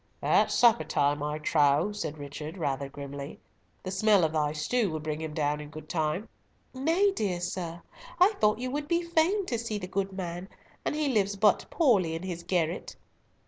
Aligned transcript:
"At 0.23 0.51
supper 0.51 0.83
time, 0.83 1.21
I 1.21 1.37
trow," 1.37 1.91
said 1.91 2.17
Richard, 2.17 2.57
rather 2.57 2.89
grimly, 2.89 3.39
"the 3.83 3.91
smell 3.91 4.23
of 4.23 4.33
thy 4.33 4.51
stew 4.51 4.89
will 4.89 4.99
bring 4.99 5.21
him 5.21 5.35
down 5.35 5.61
in 5.61 5.69
good 5.69 5.87
time." 5.87 6.27
"Nay, 6.73 7.11
dear 7.11 7.39
sir, 7.39 7.83
I 8.19 8.31
thought 8.41 8.57
you 8.57 8.71
would 8.71 8.87
be 8.87 9.03
fain 9.03 9.45
to 9.45 9.59
see 9.59 9.77
the 9.77 9.85
good 9.85 10.11
man, 10.11 10.49
and 10.83 10.95
he 10.95 11.09
lives 11.09 11.35
but 11.35 11.67
poorly 11.69 12.15
in 12.15 12.23
his 12.23 12.41
garret." 12.41 12.95